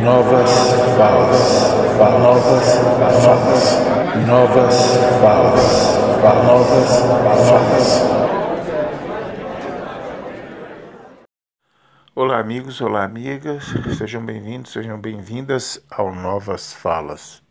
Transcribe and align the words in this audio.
Novas 0.00 0.50
falas, 0.96 1.70
novas 1.98 2.78
falas, 3.20 3.62
novas 4.26 4.74
falas, 5.20 5.96
novas 6.44 6.90
falas. 7.48 8.02
Olá, 12.14 12.38
amigos, 12.38 12.80
olá, 12.80 13.04
amigas, 13.04 13.64
sejam 13.98 14.24
bem-vindos, 14.24 14.72
sejam 14.72 14.98
bem-vindas 14.98 15.84
ao 15.90 16.14
Novas 16.14 16.72
Falas. 16.72 17.42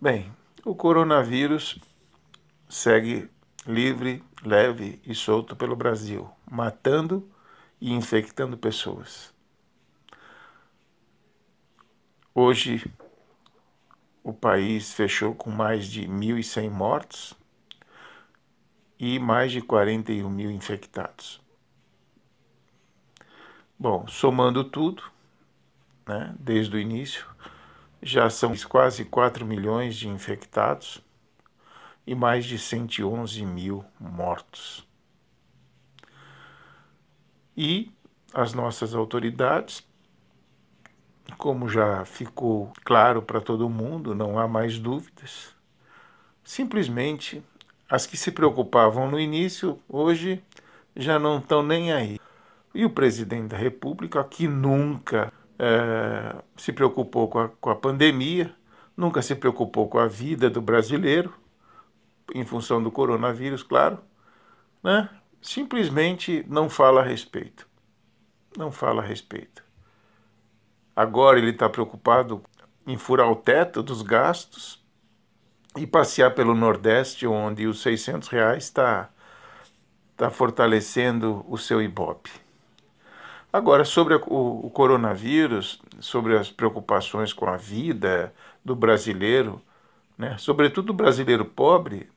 Bem, 0.00 0.30
o 0.64 0.74
coronavírus 0.74 1.80
segue 2.68 3.30
livre, 3.66 4.22
leve 4.44 5.00
e 5.06 5.14
solto 5.14 5.56
pelo 5.56 5.74
Brasil, 5.74 6.28
matando 6.50 7.26
e 7.80 7.90
infectando 7.92 8.58
pessoas. 8.58 9.39
Hoje, 12.32 12.88
o 14.22 14.32
país 14.32 14.94
fechou 14.94 15.34
com 15.34 15.50
mais 15.50 15.86
de 15.86 16.06
1.100 16.06 16.70
mortos 16.70 17.34
e 18.96 19.18
mais 19.18 19.50
de 19.50 19.60
41 19.60 20.30
mil 20.30 20.48
infectados. 20.48 21.42
Bom, 23.76 24.06
somando 24.06 24.62
tudo, 24.62 25.02
né, 26.06 26.32
desde 26.38 26.76
o 26.76 26.78
início, 26.78 27.26
já 28.00 28.30
são 28.30 28.54
quase 28.68 29.04
4 29.04 29.44
milhões 29.44 29.96
de 29.96 30.08
infectados 30.08 31.02
e 32.06 32.14
mais 32.14 32.44
de 32.44 32.60
111 32.60 33.44
mil 33.44 33.84
mortos. 33.98 34.86
E 37.56 37.90
as 38.32 38.54
nossas 38.54 38.94
autoridades 38.94 39.89
como 41.30 41.68
já 41.68 42.04
ficou 42.04 42.72
claro 42.84 43.22
para 43.22 43.40
todo 43.40 43.68
mundo, 43.68 44.14
não 44.14 44.38
há 44.38 44.46
mais 44.46 44.78
dúvidas. 44.78 45.54
Simplesmente, 46.42 47.42
as 47.88 48.06
que 48.06 48.16
se 48.16 48.30
preocupavam 48.30 49.10
no 49.10 49.18
início, 49.18 49.78
hoje 49.88 50.42
já 50.94 51.18
não 51.18 51.38
estão 51.38 51.62
nem 51.62 51.92
aí. 51.92 52.18
E 52.74 52.84
o 52.84 52.90
presidente 52.90 53.48
da 53.48 53.56
República, 53.56 54.22
que 54.24 54.46
nunca 54.46 55.32
é, 55.58 56.36
se 56.56 56.72
preocupou 56.72 57.28
com 57.28 57.38
a, 57.40 57.48
com 57.48 57.70
a 57.70 57.76
pandemia, 57.76 58.54
nunca 58.96 59.22
se 59.22 59.34
preocupou 59.34 59.88
com 59.88 59.98
a 59.98 60.06
vida 60.06 60.48
do 60.48 60.60
brasileiro, 60.60 61.34
em 62.34 62.44
função 62.44 62.82
do 62.82 62.90
coronavírus, 62.90 63.62
claro, 63.62 63.98
né? 64.82 65.08
simplesmente 65.42 66.44
não 66.48 66.68
fala 66.68 67.00
a 67.00 67.04
respeito. 67.04 67.66
Não 68.56 68.70
fala 68.70 69.02
a 69.02 69.04
respeito. 69.04 69.64
Agora 71.00 71.38
ele 71.38 71.48
está 71.48 71.66
preocupado 71.66 72.42
em 72.86 72.98
furar 72.98 73.26
o 73.30 73.34
teto 73.34 73.82
dos 73.82 74.02
gastos 74.02 74.84
e 75.74 75.86
passear 75.86 76.34
pelo 76.34 76.54
Nordeste, 76.54 77.26
onde 77.26 77.66
os 77.66 77.80
600 77.80 78.28
reais 78.28 78.64
está 78.64 79.08
tá 80.14 80.28
fortalecendo 80.28 81.42
o 81.48 81.56
seu 81.56 81.80
Ibope. 81.80 82.30
Agora, 83.50 83.82
sobre 83.82 84.14
o, 84.14 84.20
o 84.26 84.68
coronavírus, 84.68 85.80
sobre 86.00 86.36
as 86.36 86.50
preocupações 86.50 87.32
com 87.32 87.46
a 87.46 87.56
vida 87.56 88.34
do 88.62 88.76
brasileiro, 88.76 89.58
né, 90.18 90.36
sobretudo 90.36 90.90
o 90.90 90.94
brasileiro 90.94 91.46
pobre, 91.46 92.10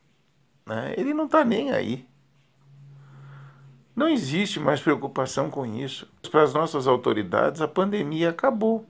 né, 0.65 0.93
ele 0.97 1.13
não 1.13 1.23
está 1.27 1.45
nem 1.45 1.71
aí. 1.71 2.05
Não 3.95 4.09
existe 4.09 4.59
mais 4.59 4.81
preocupação 4.81 5.49
com 5.49 5.65
isso. 5.65 6.11
Para 6.33 6.41
as 6.41 6.51
nossas 6.51 6.87
autoridades, 6.87 7.61
a 7.61 7.67
pandemia 7.67 8.31
acabou. 8.31 8.87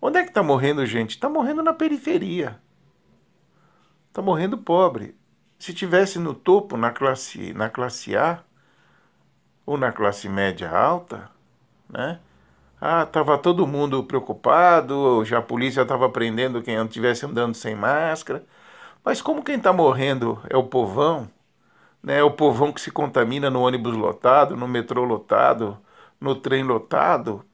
Onde 0.00 0.18
é 0.18 0.22
que 0.22 0.30
está 0.30 0.42
morrendo 0.42 0.86
gente? 0.86 1.10
Está 1.10 1.28
morrendo 1.28 1.62
na 1.62 1.74
periferia. 1.74 2.58
Está 4.08 4.22
morrendo 4.22 4.56
pobre. 4.56 5.14
Se 5.58 5.74
tivesse 5.74 6.18
no 6.18 6.32
topo, 6.32 6.78
na 6.78 6.90
classe, 6.90 7.52
na 7.52 7.68
classe 7.68 8.16
A, 8.16 8.42
ou 9.66 9.76
na 9.76 9.92
classe 9.92 10.26
média 10.26 10.70
alta, 10.70 11.30
né? 11.86 12.18
Ah, 12.80 13.02
estava 13.02 13.36
todo 13.36 13.66
mundo 13.66 14.02
preocupado, 14.02 15.22
já 15.22 15.40
a 15.40 15.42
polícia 15.42 15.82
estava 15.82 16.08
prendendo 16.08 16.62
quem 16.62 16.82
estivesse 16.82 17.26
andando 17.26 17.54
sem 17.54 17.74
máscara. 17.74 18.42
Mas 19.04 19.20
como 19.20 19.44
quem 19.44 19.56
está 19.56 19.70
morrendo 19.70 20.40
é 20.48 20.56
o 20.56 20.64
povão, 20.64 21.28
né? 22.02 22.22
O 22.22 22.30
povão 22.30 22.72
que 22.72 22.80
se 22.80 22.90
contamina 22.90 23.50
no 23.50 23.60
ônibus 23.60 23.94
lotado, 23.94 24.56
no 24.56 24.66
metrô 24.66 25.04
lotado, 25.04 25.78
no 26.20 26.34
trem 26.34 26.62
lotado, 26.62 27.44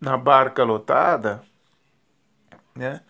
na 0.00 0.16
barca 0.16 0.64
lotada, 0.64 1.42
né? 2.74 3.02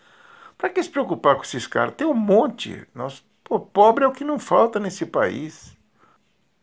Para 0.57 0.69
que 0.69 0.83
se 0.83 0.89
preocupar 0.89 1.35
com 1.35 1.43
esses 1.43 1.65
caras? 1.65 1.95
Tem 1.95 2.05
um 2.05 2.13
monte. 2.13 2.87
Nós, 2.93 3.25
pô, 3.43 3.59
pobre 3.59 4.03
é 4.03 4.07
o 4.07 4.11
que 4.11 4.23
não 4.23 4.37
falta 4.37 4.79
nesse 4.79 5.05
país. 5.05 5.75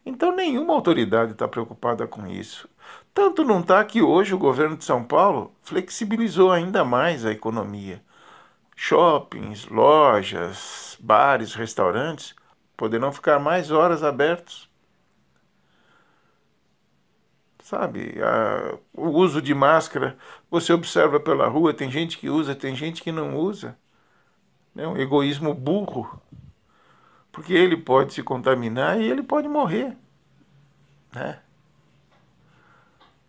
Então 0.07 0.35
nenhuma 0.35 0.73
autoridade 0.73 1.33
está 1.33 1.47
preocupada 1.49 2.07
com 2.07 2.27
isso. 2.27 2.69
Tanto 3.13 3.45
não 3.45 3.61
está 3.61 3.85
que 3.85 4.01
hoje 4.01 4.35
o 4.35 4.39
governo 4.39 4.77
de 4.77 4.85
São 4.85 5.05
Paulo 5.05 5.53
flexibilizou 5.63 6.51
ainda 6.53 6.85
mais 6.85 7.27
a 7.27 7.33
economia. 7.33 8.03
Shoppings, 8.77 9.67
lojas, 9.67 10.97
bares, 11.01 11.55
restaurantes 11.55 12.35
poderão 12.77 13.11
ficar 13.13 13.41
mais 13.41 13.71
horas 13.73 14.05
abertos. 14.05 14.68
Sabe, 17.69 18.15
a, 18.23 18.79
o 18.95 19.09
uso 19.11 19.43
de 19.43 19.53
máscara, 19.53 20.17
você 20.51 20.73
observa 20.73 21.21
pela 21.21 21.47
rua, 21.49 21.75
tem 21.75 21.91
gente 21.91 22.17
que 22.17 22.31
usa, 22.31 22.55
tem 22.55 22.75
gente 22.75 23.03
que 23.03 23.13
não 23.13 23.37
usa. 23.37 23.77
É 24.75 24.89
um 24.89 24.97
egoísmo 24.97 25.53
burro. 25.53 26.19
Porque 27.31 27.53
ele 27.53 27.77
pode 27.77 28.15
se 28.15 28.23
contaminar 28.23 28.99
e 28.99 29.05
ele 29.05 29.23
pode 29.23 29.49
morrer. 29.49 29.95
Né? 31.15 31.41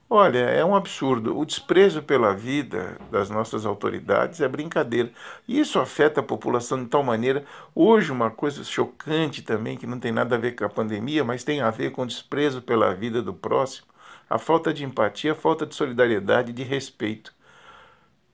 Olha, 0.10 0.40
é 0.40 0.64
um 0.64 0.74
absurdo. 0.74 1.38
O 1.38 1.46
desprezo 1.46 2.02
pela 2.02 2.34
vida 2.34 2.98
das 3.12 3.30
nossas 3.30 3.66
autoridades 3.66 4.40
é 4.40 4.48
brincadeira. 4.48 5.12
E 5.50 5.60
isso 5.60 5.80
afeta 5.80 6.22
a 6.22 6.24
população 6.24 6.82
de 6.82 6.90
tal 6.90 7.04
maneira. 7.04 7.44
Hoje, 7.76 8.10
uma 8.10 8.32
coisa 8.32 8.64
chocante 8.64 9.42
também, 9.42 9.78
que 9.78 9.86
não 9.86 10.00
tem 10.00 10.14
nada 10.14 10.38
a 10.38 10.40
ver 10.40 10.56
com 10.56 10.64
a 10.64 10.70
pandemia, 10.70 11.26
mas 11.26 11.44
tem 11.44 11.60
a 11.60 11.70
ver 11.70 11.92
com 11.92 12.04
o 12.04 12.08
desprezo 12.08 12.62
pela 12.62 12.96
vida 12.96 13.22
do 13.22 13.34
próximo, 13.34 13.89
a 14.30 14.38
falta 14.38 14.74
de 14.74 14.84
empatia, 14.84 15.32
a 15.32 15.36
falta 15.36 15.66
de 15.66 15.74
solidariedade 15.74 16.54
de 16.54 16.64
respeito. 16.64 17.34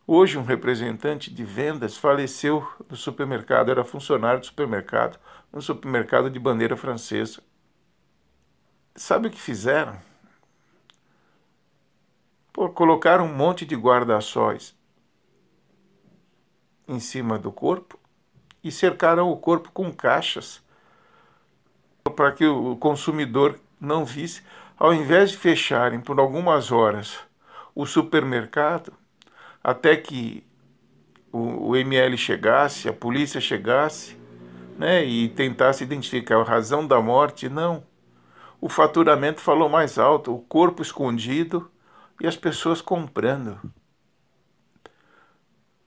Hoje, 0.05 0.37
um 0.37 0.43
representante 0.43 1.33
de 1.33 1.43
vendas 1.43 1.97
faleceu 1.97 2.67
no 2.89 2.95
supermercado, 2.95 3.71
era 3.71 3.83
funcionário 3.83 4.39
do 4.39 4.45
supermercado, 4.45 5.17
um 5.53 5.61
supermercado 5.61 6.29
de 6.29 6.37
bandeira 6.37 6.75
francesa. 6.75 7.41
Sabe 8.95 9.27
o 9.27 9.31
que 9.31 9.39
fizeram? 9.39 9.97
Pô, 12.53 12.69
colocaram 12.69 13.25
um 13.25 13.33
monte 13.33 13.65
de 13.65 13.75
guarda-sóis 13.75 14.75
em 16.87 16.99
cima 16.99 17.39
do 17.39 17.51
corpo 17.51 17.99
e 18.63 18.71
cercaram 18.71 19.29
o 19.31 19.37
corpo 19.37 19.71
com 19.71 19.91
caixas 19.91 20.63
para 22.15 22.31
que 22.31 22.45
o 22.45 22.75
consumidor 22.77 23.59
não 23.79 24.05
visse. 24.05 24.43
Ao 24.77 24.93
invés 24.93 25.31
de 25.31 25.37
fecharem 25.37 26.01
por 26.01 26.19
algumas 26.19 26.71
horas 26.71 27.19
o 27.73 27.85
supermercado, 27.85 28.93
até 29.63 29.95
que 29.95 30.45
o, 31.31 31.69
o 31.69 31.75
ML 31.75 32.17
chegasse, 32.17 32.87
a 32.87 32.93
polícia 32.93 33.39
chegasse, 33.39 34.17
né, 34.77 35.03
e 35.03 35.29
tentasse 35.29 35.83
identificar 35.83 36.37
a 36.37 36.43
razão 36.43 36.85
da 36.85 37.01
morte, 37.01 37.47
não. 37.47 37.83
O 38.59 38.67
faturamento 38.67 39.41
falou 39.41 39.69
mais 39.69 39.97
alto, 39.97 40.33
o 40.33 40.41
corpo 40.41 40.81
escondido 40.81 41.69
e 42.21 42.27
as 42.27 42.35
pessoas 42.35 42.81
comprando. 42.81 43.59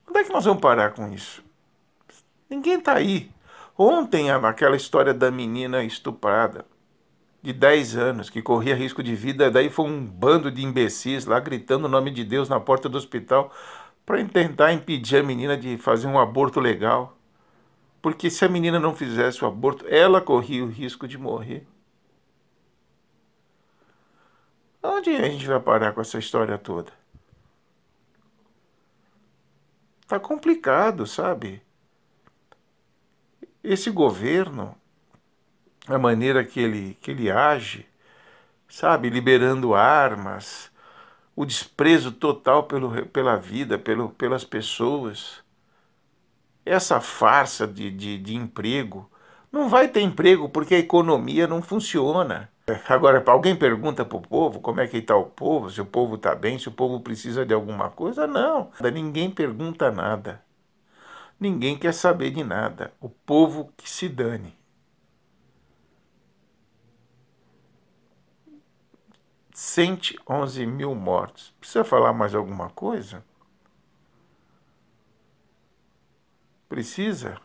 Onde 0.07 0.19
é 0.19 0.23
que 0.23 0.33
nós 0.33 0.45
vamos 0.45 0.61
parar 0.61 0.91
com 0.91 1.11
isso? 1.11 1.43
Ninguém 2.49 2.79
está 2.79 2.95
aí. 2.95 3.31
Ontem, 3.77 4.31
aquela 4.31 4.75
história 4.75 5.13
da 5.13 5.29
menina 5.29 5.83
estuprada, 5.83 6.65
de 7.41 7.53
10 7.53 7.95
anos, 7.95 8.29
que 8.29 8.41
corria 8.41 8.75
risco 8.75 9.01
de 9.01 9.15
vida, 9.15 9.49
daí 9.49 9.69
foi 9.69 9.85
um 9.85 10.05
bando 10.05 10.51
de 10.51 10.63
imbecis 10.63 11.25
lá 11.25 11.39
gritando 11.39 11.85
o 11.85 11.89
nome 11.89 12.11
de 12.11 12.23
Deus 12.23 12.49
na 12.49 12.59
porta 12.59 12.89
do 12.89 12.97
hospital 12.97 13.53
para 14.05 14.23
tentar 14.25 14.73
impedir 14.73 15.17
a 15.17 15.23
menina 15.23 15.55
de 15.55 15.77
fazer 15.77 16.07
um 16.07 16.19
aborto 16.19 16.59
legal. 16.59 17.17
Porque 18.01 18.29
se 18.29 18.43
a 18.43 18.49
menina 18.49 18.79
não 18.79 18.95
fizesse 18.95 19.43
o 19.43 19.47
aborto, 19.47 19.85
ela 19.87 20.21
corria 20.21 20.63
o 20.63 20.69
risco 20.69 21.07
de 21.07 21.17
morrer. 21.17 21.65
Onde 24.81 25.09
a 25.11 25.29
gente 25.29 25.45
vai 25.45 25.59
parar 25.59 25.93
com 25.93 26.01
essa 26.01 26.17
história 26.17 26.57
toda? 26.57 26.91
Tá 30.07 30.19
complicado, 30.19 31.05
sabe? 31.05 31.61
Esse 33.63 33.91
governo, 33.91 34.75
a 35.87 35.97
maneira 35.97 36.43
que 36.43 36.59
ele, 36.59 36.97
que 37.01 37.11
ele 37.11 37.31
age, 37.31 37.85
sabe, 38.67 39.09
liberando 39.09 39.73
armas, 39.73 40.71
o 41.35 41.45
desprezo 41.45 42.11
total 42.11 42.63
pelo, 42.63 43.05
pela 43.07 43.37
vida, 43.37 43.79
pelo, 43.79 44.09
pelas 44.09 44.43
pessoas. 44.43 45.43
Essa 46.65 46.99
farsa 46.99 47.65
de, 47.65 47.89
de, 47.89 48.17
de 48.17 48.35
emprego. 48.35 49.09
Não 49.51 49.67
vai 49.69 49.87
ter 49.87 50.01
emprego 50.01 50.49
porque 50.49 50.75
a 50.75 50.79
economia 50.79 51.47
não 51.47 51.61
funciona. 51.61 52.49
Agora, 52.87 53.23
alguém 53.25 53.55
pergunta 53.55 54.05
para 54.05 54.17
o 54.17 54.21
povo 54.21 54.59
como 54.59 54.79
é 54.79 54.87
que 54.87 54.97
está 54.97 55.15
o 55.15 55.25
povo, 55.25 55.71
se 55.71 55.81
o 55.81 55.85
povo 55.85 56.15
está 56.15 56.35
bem, 56.35 56.59
se 56.59 56.67
o 56.67 56.71
povo 56.71 56.99
precisa 56.99 57.45
de 57.45 57.53
alguma 57.53 57.89
coisa? 57.89 58.27
Não, 58.27 58.69
ninguém 58.93 59.31
pergunta 59.31 59.89
nada. 59.89 60.43
Ninguém 61.39 61.77
quer 61.77 61.93
saber 61.93 62.31
de 62.31 62.43
nada. 62.43 62.93
O 62.99 63.07
povo 63.09 63.71
que 63.77 63.89
se 63.89 64.09
dane. 64.09 64.58
111 69.59 70.65
mil 70.65 70.95
mortos. 70.95 71.53
Precisa 71.59 71.83
falar 71.83 72.13
mais 72.13 72.33
alguma 72.33 72.69
coisa? 72.69 73.25
Precisa? 76.69 77.41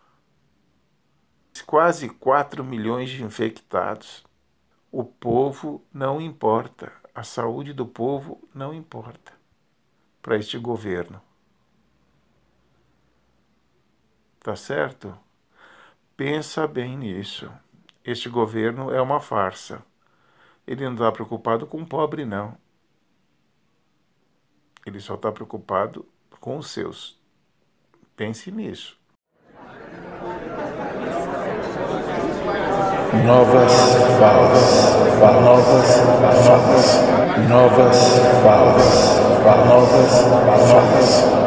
Quase 1.66 2.08
4 2.08 2.62
milhões 2.62 3.10
de 3.10 3.24
infectados. 3.24 4.24
O 4.92 5.02
povo 5.04 5.84
não 5.92 6.20
importa. 6.20 6.92
A 7.12 7.24
saúde 7.24 7.72
do 7.72 7.84
povo 7.84 8.40
não 8.54 8.72
importa 8.72 9.32
para 10.22 10.36
este 10.36 10.56
governo. 10.56 11.20
Tá 14.38 14.54
certo? 14.54 15.18
Pensa 16.16 16.68
bem 16.68 16.96
nisso. 16.96 17.50
Este 18.04 18.28
governo 18.28 18.92
é 18.92 19.02
uma 19.02 19.18
farsa. 19.18 19.84
Ele 20.66 20.84
não 20.84 20.94
está 20.94 21.12
preocupado 21.12 21.66
com 21.66 21.82
o 21.82 21.86
pobre, 21.86 22.24
não. 22.24 22.56
Ele 24.86 24.98
só 25.00 25.14
está 25.14 25.30
preocupado 25.30 26.06
com 26.40 26.58
os 26.58 26.70
seus. 26.70 27.18
Pense 28.16 28.50
nisso. 28.50 28.98
Novas 33.24 33.72
falas, 34.18 35.20
novas 35.42 35.96
falas, 36.46 37.48
novas 37.48 37.98
falas, 38.42 39.24
novas 39.66 40.20
falas. 40.70 41.43